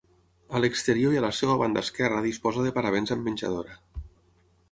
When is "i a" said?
1.17-1.23